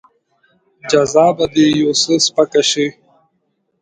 جزا 0.89 1.25
به 1.37 1.45
دې 1.53 1.65
يو 1.81 1.91
څه 2.01 2.13
سپکه 2.25 2.61
شي. 2.69 2.87